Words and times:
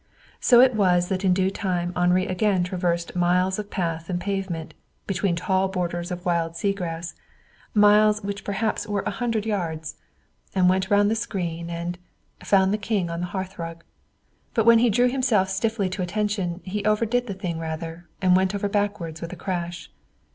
So 0.39 0.61
it 0.61 0.73
was 0.73 1.09
that 1.09 1.23
in 1.23 1.31
due 1.31 1.51
time 1.51 1.93
Henri 1.95 2.25
again 2.25 2.63
traversed 2.63 3.15
miles 3.15 3.59
of 3.59 3.69
path 3.69 4.09
and 4.09 4.19
pavement, 4.19 4.73
between 5.05 5.35
tall 5.35 5.67
borders 5.67 6.09
of 6.09 6.25
wild 6.25 6.55
sea 6.55 6.73
grass, 6.73 7.13
miles 7.75 8.23
which 8.23 8.43
perhaps 8.43 8.87
were 8.87 9.01
a 9.05 9.11
hundred 9.11 9.45
yards. 9.45 9.97
And 10.55 10.67
went 10.67 10.89
round 10.89 11.11
the 11.11 11.15
screen, 11.15 11.69
and 11.69 11.99
found 12.43 12.73
the 12.73 12.79
King 12.79 13.11
on 13.11 13.19
the 13.21 13.27
hearthrug. 13.27 13.83
But 14.55 14.65
when 14.65 14.79
he 14.79 14.89
drew 14.89 15.07
himself 15.07 15.49
stiffly 15.49 15.87
to 15.89 16.01
attention 16.01 16.61
he 16.63 16.83
overdid 16.83 17.27
the 17.27 17.35
thing 17.35 17.59
rather 17.59 18.07
and 18.23 18.35
went 18.35 18.55
over 18.55 18.67
backward 18.67 19.21
with 19.21 19.31
a 19.31 19.35
crash. 19.37 19.91